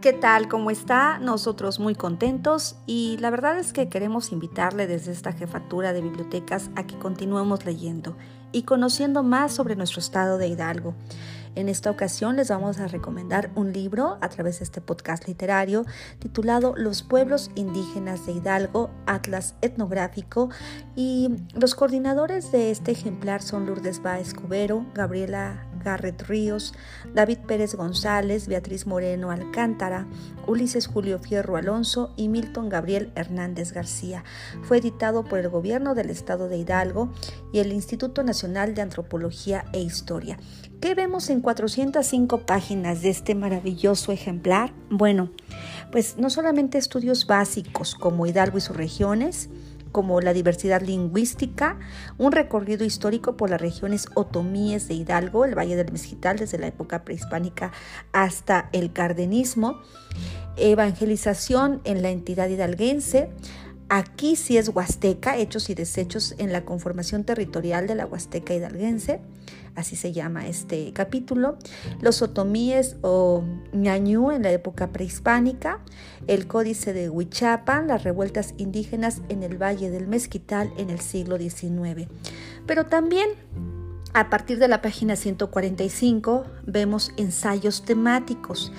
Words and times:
¿Qué 0.00 0.14
tal? 0.14 0.48
¿Cómo 0.48 0.70
está? 0.70 1.18
Nosotros 1.18 1.78
muy 1.78 1.94
contentos 1.94 2.76
y 2.86 3.18
la 3.20 3.28
verdad 3.28 3.58
es 3.58 3.74
que 3.74 3.90
queremos 3.90 4.32
invitarle 4.32 4.86
desde 4.86 5.12
esta 5.12 5.32
jefatura 5.32 5.92
de 5.92 6.00
bibliotecas 6.00 6.70
a 6.74 6.86
que 6.86 6.98
continuemos 6.98 7.66
leyendo 7.66 8.16
y 8.50 8.62
conociendo 8.62 9.22
más 9.22 9.52
sobre 9.52 9.76
nuestro 9.76 10.00
estado 10.00 10.38
de 10.38 10.48
Hidalgo. 10.48 10.94
En 11.54 11.68
esta 11.68 11.90
ocasión 11.90 12.36
les 12.36 12.48
vamos 12.48 12.78
a 12.78 12.88
recomendar 12.88 13.50
un 13.56 13.74
libro 13.74 14.16
a 14.22 14.30
través 14.30 14.60
de 14.60 14.64
este 14.64 14.80
podcast 14.80 15.28
literario 15.28 15.84
titulado 16.18 16.72
Los 16.78 17.02
pueblos 17.02 17.50
indígenas 17.54 18.24
de 18.24 18.32
Hidalgo, 18.32 18.88
Atlas 19.04 19.54
Etnográfico 19.60 20.48
y 20.96 21.28
los 21.52 21.74
coordinadores 21.74 22.52
de 22.52 22.70
este 22.70 22.92
ejemplar 22.92 23.42
son 23.42 23.66
Lourdes 23.66 24.00
Báez 24.00 24.32
Cubero, 24.32 24.86
Gabriela 24.94 25.69
Garret 25.82 26.22
Ríos, 26.22 26.74
David 27.14 27.38
Pérez 27.46 27.74
González, 27.74 28.46
Beatriz 28.46 28.86
Moreno 28.86 29.30
Alcántara, 29.30 30.06
Ulises 30.46 30.86
Julio 30.86 31.18
Fierro 31.18 31.56
Alonso 31.56 32.12
y 32.16 32.28
Milton 32.28 32.68
Gabriel 32.68 33.12
Hernández 33.14 33.72
García. 33.72 34.24
Fue 34.62 34.78
editado 34.78 35.24
por 35.24 35.38
el 35.38 35.48
Gobierno 35.48 35.94
del 35.94 36.10
Estado 36.10 36.48
de 36.48 36.58
Hidalgo 36.58 37.12
y 37.52 37.58
el 37.58 37.72
Instituto 37.72 38.22
Nacional 38.22 38.74
de 38.74 38.82
Antropología 38.82 39.64
e 39.72 39.80
Historia. 39.80 40.38
¿Qué 40.80 40.94
vemos 40.94 41.28
en 41.28 41.40
405 41.40 42.46
páginas 42.46 43.02
de 43.02 43.10
este 43.10 43.34
maravilloso 43.34 44.12
ejemplar? 44.12 44.72
Bueno, 44.90 45.30
pues 45.92 46.16
no 46.16 46.30
solamente 46.30 46.78
estudios 46.78 47.26
básicos 47.26 47.94
como 47.94 48.26
Hidalgo 48.26 48.58
y 48.58 48.62
sus 48.62 48.76
regiones, 48.76 49.50
como 49.92 50.20
la 50.20 50.32
diversidad 50.32 50.82
lingüística, 50.82 51.78
un 52.18 52.32
recorrido 52.32 52.84
histórico 52.84 53.36
por 53.36 53.50
las 53.50 53.60
regiones 53.60 54.06
otomíes 54.14 54.88
de 54.88 54.94
Hidalgo, 54.94 55.44
el 55.44 55.56
Valle 55.56 55.76
del 55.76 55.92
Mezquital 55.92 56.38
desde 56.38 56.58
la 56.58 56.68
época 56.68 57.04
prehispánica 57.04 57.72
hasta 58.12 58.68
el 58.72 58.92
cardenismo, 58.92 59.80
evangelización 60.56 61.80
en 61.84 62.02
la 62.02 62.10
entidad 62.10 62.48
hidalguense, 62.48 63.30
Aquí 63.92 64.36
sí 64.36 64.56
es 64.56 64.68
Huasteca, 64.68 65.36
hechos 65.36 65.68
y 65.68 65.74
desechos 65.74 66.36
en 66.38 66.52
la 66.52 66.64
conformación 66.64 67.24
territorial 67.24 67.88
de 67.88 67.96
la 67.96 68.06
Huasteca 68.06 68.54
hidalguense, 68.54 69.20
así 69.80 69.96
se 69.96 70.12
llama 70.12 70.46
este 70.46 70.92
capítulo. 70.92 71.56
Los 72.00 72.22
otomíes 72.22 72.96
o 73.02 73.42
ñañú 73.72 74.30
en 74.30 74.42
la 74.42 74.52
época 74.52 74.92
prehispánica, 74.92 75.80
el 76.26 76.46
códice 76.46 76.92
de 76.92 77.10
Huichapan, 77.10 77.88
las 77.88 78.04
revueltas 78.04 78.54
indígenas 78.56 79.22
en 79.28 79.42
el 79.42 79.60
Valle 79.60 79.90
del 79.90 80.06
Mezquital 80.06 80.72
en 80.76 80.90
el 80.90 81.00
siglo 81.00 81.38
XIX. 81.38 82.08
Pero 82.66 82.86
también 82.86 83.30
a 84.12 84.28
partir 84.28 84.58
de 84.58 84.66
la 84.66 84.82
página 84.82 85.14
145 85.14 86.44
vemos 86.66 87.12
ensayos 87.16 87.84
temáticos 87.84 88.72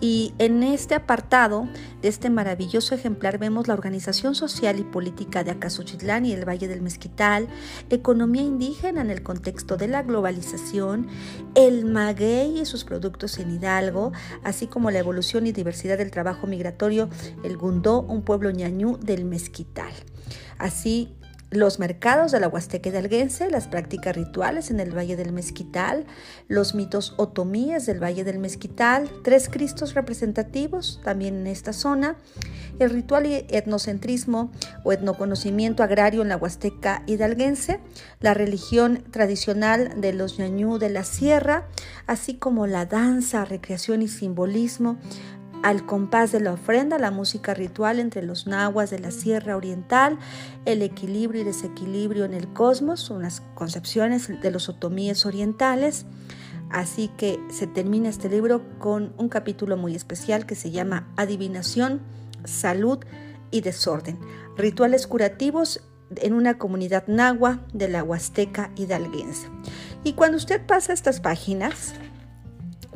y 0.00 0.34
en 0.38 0.62
este 0.62 0.94
apartado 0.94 1.68
de 2.02 2.08
este 2.08 2.30
maravilloso 2.30 2.94
ejemplar 2.94 3.38
vemos 3.38 3.66
la 3.66 3.74
organización 3.74 4.34
social 4.34 4.78
y 4.78 4.84
política 4.84 5.42
de 5.42 5.50
Acasochitlán 5.50 6.24
y 6.24 6.32
el 6.32 6.48
Valle 6.48 6.68
del 6.68 6.82
Mezquital, 6.82 7.48
economía 7.90 8.42
indígena 8.42 9.00
en 9.00 9.10
el 9.10 9.22
contexto 9.22 9.76
de 9.76 9.88
la 9.88 10.02
globalización, 10.02 11.08
el 11.54 11.84
maguey 11.84 12.60
y 12.60 12.66
sus 12.66 12.84
productos 12.84 13.38
en 13.38 13.50
Hidalgo, 13.50 14.12
así 14.44 14.66
como 14.66 14.90
la 14.90 15.00
evolución 15.00 15.46
y 15.46 15.52
diversidad 15.52 15.98
del 15.98 16.10
trabajo 16.10 16.46
migratorio, 16.46 17.08
el 17.42 17.56
Gundó, 17.56 18.02
un 18.02 18.22
pueblo 18.22 18.50
ñañú 18.50 18.98
del 18.98 19.24
Mezquital. 19.24 19.92
Así 20.58 21.14
los 21.50 21.78
mercados 21.78 22.32
de 22.32 22.40
la 22.40 22.48
Huasteca 22.48 22.90
hidalguense, 22.90 23.50
las 23.50 23.68
prácticas 23.68 24.14
rituales 24.14 24.70
en 24.70 24.80
el 24.80 24.96
Valle 24.96 25.16
del 25.16 25.32
Mezquital, 25.32 26.04
los 26.46 26.74
mitos 26.74 27.14
otomíes 27.16 27.86
del 27.86 28.02
Valle 28.02 28.24
del 28.24 28.38
Mezquital, 28.38 29.10
tres 29.24 29.48
cristos 29.48 29.94
representativos 29.94 31.00
también 31.04 31.36
en 31.36 31.46
esta 31.46 31.72
zona, 31.72 32.16
el 32.78 32.90
ritual 32.90 33.26
y 33.26 33.46
etnocentrismo 33.48 34.52
o 34.84 34.92
etnoconocimiento 34.92 35.82
agrario 35.82 36.22
en 36.22 36.28
la 36.28 36.36
Huasteca 36.36 37.02
hidalguense, 37.06 37.80
la 38.20 38.34
religión 38.34 39.04
tradicional 39.10 40.00
de 40.00 40.12
los 40.12 40.38
ñañú 40.38 40.78
de 40.78 40.90
la 40.90 41.04
sierra, 41.04 41.66
así 42.06 42.34
como 42.34 42.66
la 42.66 42.84
danza, 42.84 43.44
recreación 43.44 44.02
y 44.02 44.08
simbolismo, 44.08 44.98
al 45.62 45.84
compás 45.86 46.32
de 46.32 46.40
la 46.40 46.52
ofrenda, 46.52 46.98
la 46.98 47.10
música 47.10 47.54
ritual 47.54 47.98
entre 47.98 48.22
los 48.22 48.46
nahuas 48.46 48.90
de 48.90 48.98
la 48.98 49.10
Sierra 49.10 49.56
Oriental, 49.56 50.18
el 50.64 50.82
equilibrio 50.82 51.42
y 51.42 51.44
desequilibrio 51.44 52.24
en 52.24 52.34
el 52.34 52.52
cosmos, 52.52 53.10
unas 53.10 53.42
concepciones 53.54 54.28
de 54.40 54.50
los 54.50 54.68
otomíes 54.68 55.26
orientales. 55.26 56.06
Así 56.70 57.08
que 57.16 57.40
se 57.50 57.66
termina 57.66 58.08
este 58.08 58.28
libro 58.28 58.62
con 58.78 59.14
un 59.16 59.28
capítulo 59.28 59.76
muy 59.76 59.94
especial 59.94 60.46
que 60.46 60.54
se 60.54 60.70
llama 60.70 61.08
Adivinación, 61.16 62.02
Salud 62.44 62.98
y 63.50 63.62
Desorden, 63.62 64.18
rituales 64.56 65.06
curativos 65.06 65.80
en 66.16 66.34
una 66.34 66.58
comunidad 66.58 67.04
nahua 67.06 67.60
de 67.72 67.88
la 67.88 68.02
Huasteca 68.02 68.70
hidalguense. 68.76 69.48
Y 70.04 70.12
cuando 70.12 70.36
usted 70.36 70.64
pasa 70.64 70.92
estas 70.92 71.20
páginas, 71.20 71.94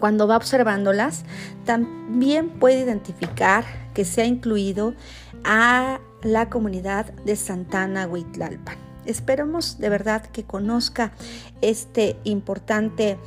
cuando 0.00 0.26
va 0.26 0.36
observándolas, 0.36 1.24
también 1.64 2.48
puede 2.48 2.80
identificar 2.80 3.64
que 3.94 4.04
se 4.04 4.22
ha 4.22 4.24
incluido 4.24 4.94
a 5.44 6.00
la 6.22 6.48
comunidad 6.48 7.12
de 7.24 7.36
Santana 7.36 8.08
Huitlalpan. 8.08 8.76
Esperamos 9.06 9.78
de 9.78 9.88
verdad 9.88 10.26
que 10.26 10.44
conozca 10.44 11.12
este 11.62 12.16
importante 12.24 13.18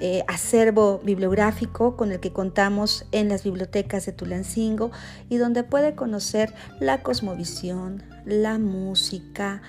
eh, 0.00 0.24
acervo 0.26 1.00
bibliográfico 1.04 1.96
con 1.96 2.12
el 2.12 2.20
que 2.20 2.32
contamos 2.32 3.06
en 3.12 3.28
las 3.28 3.44
bibliotecas 3.44 4.04
de 4.04 4.12
Tulancingo 4.12 4.90
y 5.28 5.36
donde 5.36 5.62
puede 5.62 5.94
conocer 5.94 6.52
la 6.80 7.02
cosmovisión, 7.02 8.02
la 8.24 8.58
música, 8.58 9.62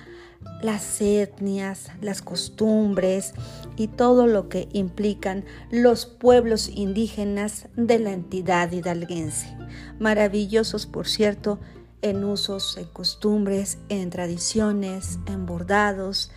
las 0.62 1.00
etnias, 1.02 1.90
las 2.00 2.22
costumbres 2.22 3.34
y 3.76 3.88
todo 3.88 4.26
lo 4.26 4.48
que 4.48 4.68
implican 4.72 5.44
los 5.70 6.06
pueblos 6.06 6.68
indígenas 6.68 7.68
de 7.76 7.98
la 7.98 8.12
entidad 8.12 8.72
hidalguense. 8.72 9.54
Maravillosos, 9.98 10.86
por 10.86 11.06
cierto, 11.06 11.60
en 12.00 12.24
usos, 12.24 12.76
en 12.78 12.86
costumbres, 12.86 13.78
en 13.88 14.10
tradiciones, 14.10 15.18
en 15.26 15.46
bordados, 15.46 16.30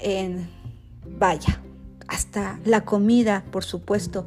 en... 0.00 0.50
vaya, 1.06 1.62
hasta 2.08 2.58
la 2.64 2.84
comida, 2.84 3.44
por 3.52 3.64
supuesto, 3.64 4.26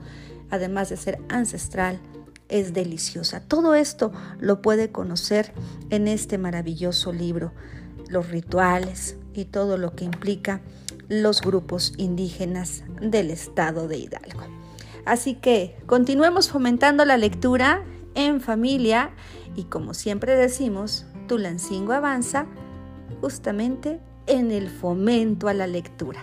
además 0.50 0.90
de 0.90 0.98
ser 0.98 1.20
ancestral, 1.28 2.00
es 2.48 2.74
deliciosa. 2.74 3.42
Todo 3.42 3.76
esto 3.76 4.12
lo 4.40 4.62
puede 4.62 4.92
conocer 4.92 5.52
en 5.90 6.08
este 6.08 6.38
maravilloso 6.38 7.12
libro 7.12 7.52
los 8.10 8.30
rituales 8.30 9.18
y 9.34 9.46
todo 9.46 9.78
lo 9.78 9.96
que 9.96 10.06
implica 10.06 10.62
los 11.10 11.42
grupos 11.42 11.94
indígenas 11.98 12.84
del 13.02 13.30
estado 13.32 13.88
de 13.88 13.98
Hidalgo. 13.98 14.44
Así 15.06 15.36
que 15.36 15.78
continuemos 15.86 16.50
fomentando 16.50 17.04
la 17.06 17.18
lectura 17.18 17.84
en 18.16 18.42
familia 18.42 19.12
y 19.56 19.66
como 19.66 19.94
siempre 19.94 20.36
decimos, 20.36 21.06
Tulancingo 21.28 21.94
avanza 21.94 22.46
justamente 23.22 24.00
en 24.28 24.52
el 24.52 24.70
fomento 24.70 25.48
a 25.48 25.54
la 25.54 25.68
lectura. 25.68 26.22